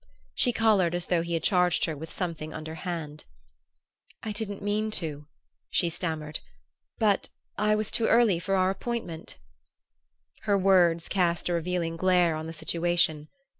She 0.33 0.51
colored 0.51 0.95
as 0.95 1.05
though 1.05 1.21
he 1.21 1.35
had 1.35 1.43
charged 1.43 1.85
her 1.85 1.95
with 1.95 2.11
something 2.11 2.51
underhand. 2.55 3.23
"I 4.23 4.31
didn't 4.31 4.63
mean 4.63 4.89
to," 4.97 5.27
she 5.69 5.89
stammered; 5.91 6.39
"but 6.97 7.29
I 7.55 7.75
was 7.75 7.91
too 7.91 8.07
early 8.07 8.39
for 8.39 8.55
our 8.55 8.71
appointment" 8.71 9.37
Her 10.45 10.57
word's 10.57 11.07
cast 11.07 11.49
a 11.49 11.53
revealing 11.53 11.97
glare 11.97 12.33
on 12.35 12.47
the 12.47 12.51
situation. 12.53 13.27